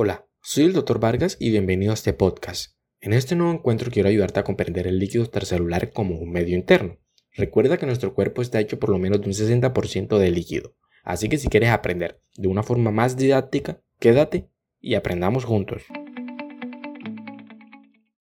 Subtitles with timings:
[0.00, 1.00] Hola, soy el Dr.
[1.00, 2.76] Vargas y bienvenido a este podcast.
[3.00, 7.00] En este nuevo encuentro quiero ayudarte a comprender el líquido extracelular como un medio interno.
[7.34, 11.28] Recuerda que nuestro cuerpo está hecho por lo menos de un 60% de líquido, así
[11.28, 14.48] que si quieres aprender de una forma más didáctica, quédate
[14.78, 15.82] y aprendamos juntos.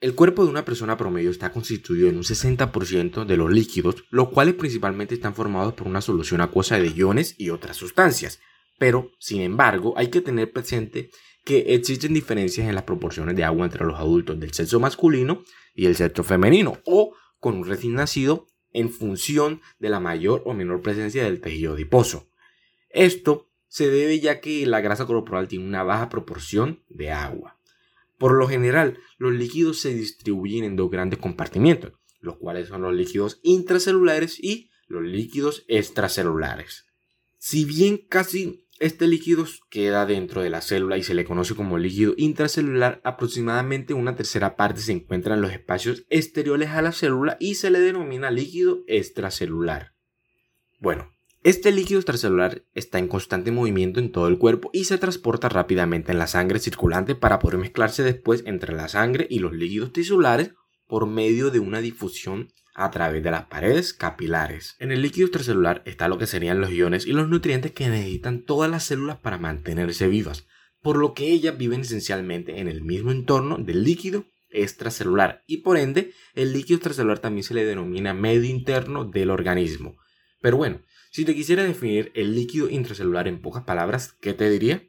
[0.01, 4.29] El cuerpo de una persona promedio está constituido en un 60% de los líquidos, los
[4.29, 8.39] cuales principalmente están formados por una solución acuosa de iones y otras sustancias.
[8.79, 11.09] Pero, sin embargo, hay que tener presente
[11.47, 15.85] que existen diferencias en las proporciones de agua entre los adultos del sexo masculino y
[15.85, 20.81] el sexo femenino o con un recién nacido en función de la mayor o menor
[20.81, 22.27] presencia del tejido adiposo.
[22.89, 27.57] Esto se debe ya que la grasa corporal tiene una baja proporción de agua.
[28.17, 32.93] Por lo general, los líquidos se distribuyen en dos grandes compartimientos, los cuales son los
[32.93, 36.87] líquidos intracelulares y los líquidos extracelulares.
[37.37, 41.77] Si bien casi este líquido queda dentro de la célula y se le conoce como
[41.77, 43.01] líquido intracelular.
[43.03, 47.69] Aproximadamente una tercera parte se encuentra en los espacios exteriores a la célula y se
[47.69, 49.93] le denomina líquido extracelular.
[50.79, 51.11] Bueno,
[51.43, 56.11] este líquido extracelular está en constante movimiento en todo el cuerpo y se transporta rápidamente
[56.11, 60.51] en la sangre circulante para poder mezclarse después entre la sangre y los líquidos tisulares
[60.87, 64.75] por medio de una difusión a través de las paredes capilares.
[64.77, 68.43] En el líquido extracelular está lo que serían los iones y los nutrientes que necesitan
[68.43, 70.45] todas las células para mantenerse vivas,
[70.83, 75.77] por lo que ellas viven esencialmente en el mismo entorno del líquido extracelular y por
[75.77, 79.97] ende el líquido extracelular también se le denomina medio interno del organismo.
[80.39, 84.83] Pero bueno, si te quisiera definir el líquido intracelular en pocas palabras, ¿qué te diría?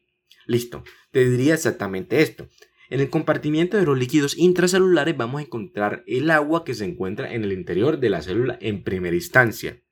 [0.45, 2.51] Listo, te diría exactamente esto.
[2.91, 7.35] En el compartimiento de los líquidos intracelulares vamos a encontrar el agua que se encuentra
[7.35, 9.83] en el interior de la célula en primera instancia.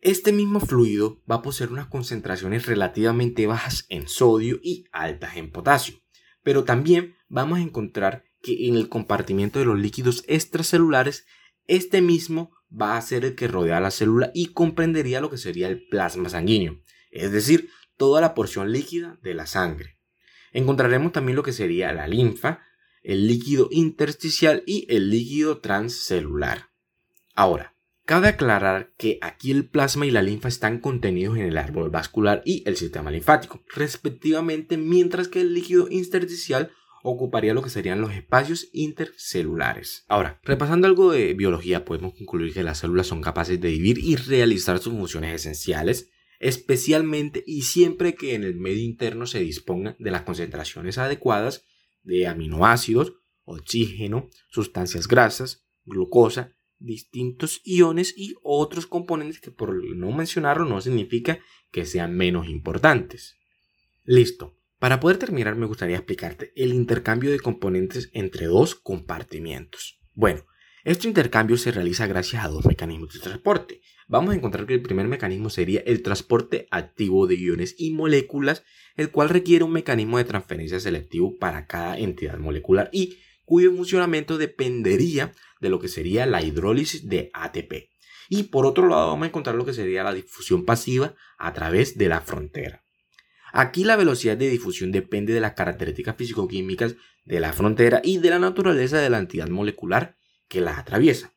[0.00, 5.50] Este mismo fluido va a poseer unas concentraciones relativamente bajas en sodio y altas en
[5.50, 5.96] potasio,
[6.42, 11.26] pero también vamos a encontrar que en el compartimiento de los líquidos extracelulares,
[11.66, 15.68] este mismo va a ser el que rodea la célula y comprendería lo que sería
[15.68, 16.80] el plasma sanguíneo,
[17.10, 17.68] es decir,
[17.98, 19.93] toda la porción líquida de la sangre
[20.54, 22.62] encontraremos también lo que sería la linfa,
[23.02, 26.70] el líquido intersticial y el líquido transcelular.
[27.34, 27.76] Ahora,
[28.06, 32.40] cabe aclarar que aquí el plasma y la linfa están contenidos en el árbol vascular
[32.46, 36.70] y el sistema linfático, respectivamente, mientras que el líquido intersticial
[37.02, 40.06] ocuparía lo que serían los espacios intercelulares.
[40.08, 44.16] Ahora, repasando algo de biología, podemos concluir que las células son capaces de vivir y
[44.16, 46.10] realizar sus funciones esenciales,
[46.40, 51.64] especialmente y siempre que en el medio interno se disponga de las concentraciones adecuadas
[52.02, 53.14] de aminoácidos,
[53.44, 61.38] oxígeno, sustancias grasas, glucosa, distintos iones y otros componentes que por no mencionarlo no significa
[61.70, 63.36] que sean menos importantes.
[64.04, 64.58] Listo.
[64.78, 69.98] Para poder terminar me gustaría explicarte el intercambio de componentes entre dos compartimientos.
[70.12, 70.44] Bueno,
[70.84, 73.80] este intercambio se realiza gracias a dos mecanismos de transporte.
[74.06, 78.64] Vamos a encontrar que el primer mecanismo sería el transporte activo de iones y moléculas,
[78.94, 84.36] el cual requiere un mecanismo de transferencia selectivo para cada entidad molecular y cuyo funcionamiento
[84.36, 87.88] dependería de lo que sería la hidrólisis de ATP.
[88.28, 91.96] Y por otro lado vamos a encontrar lo que sería la difusión pasiva a través
[91.96, 92.82] de la frontera.
[93.54, 98.28] Aquí la velocidad de difusión depende de las características físico-químicas de la frontera y de
[98.28, 100.18] la naturaleza de la entidad molecular
[100.54, 101.32] que las atraviesa.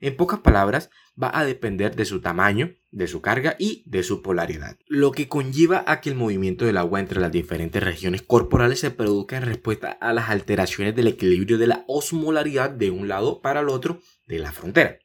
[0.00, 0.90] En pocas palabras,
[1.20, 5.28] va a depender de su tamaño, de su carga y de su polaridad, lo que
[5.28, 9.44] conlleva a que el movimiento del agua entre las diferentes regiones corporales se produzca en
[9.44, 14.00] respuesta a las alteraciones del equilibrio de la osmolaridad de un lado para el otro
[14.26, 14.98] de la frontera.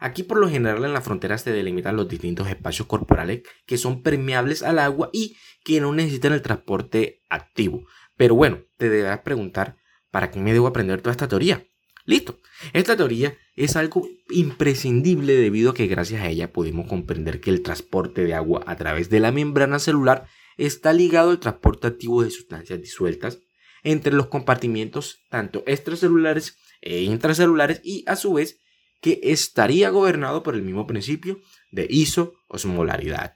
[0.00, 4.02] Aquí por lo general en la frontera se delimitan los distintos espacios corporales que son
[4.02, 7.86] permeables al agua y que no necesitan el transporte activo.
[8.16, 9.76] Pero bueno, te deberás preguntar,
[10.10, 11.64] ¿para qué me debo aprender toda esta teoría?
[12.08, 12.40] Listo.
[12.72, 17.60] Esta teoría es algo imprescindible debido a que gracias a ella podemos comprender que el
[17.60, 20.26] transporte de agua a través de la membrana celular
[20.56, 23.40] está ligado al transporte activo de sustancias disueltas
[23.82, 28.58] entre los compartimientos tanto extracelulares e intracelulares y a su vez
[29.02, 31.38] que estaría gobernado por el mismo principio
[31.70, 33.34] de isoosmolaridad.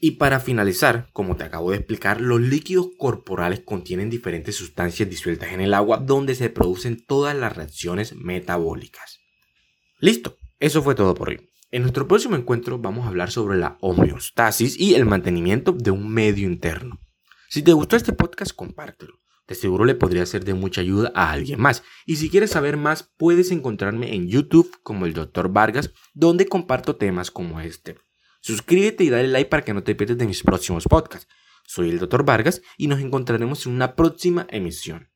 [0.00, 5.52] Y para finalizar, como te acabo de explicar, los líquidos corporales contienen diferentes sustancias disueltas
[5.52, 9.18] en el agua donde se producen todas las reacciones metabólicas.
[9.98, 11.50] Listo, eso fue todo por hoy.
[11.70, 16.08] En nuestro próximo encuentro vamos a hablar sobre la homeostasis y el mantenimiento de un
[16.08, 17.00] medio interno.
[17.48, 19.18] Si te gustó este podcast, compártelo.
[19.48, 21.82] De seguro le podría ser de mucha ayuda a alguien más.
[22.06, 25.50] Y si quieres saber más, puedes encontrarme en YouTube como el Dr.
[25.50, 27.96] Vargas, donde comparto temas como este.
[28.40, 31.28] Suscríbete y dale like para que no te pierdas de mis próximos podcasts.
[31.64, 32.24] Soy el Dr.
[32.24, 35.10] Vargas y nos encontraremos en una próxima emisión.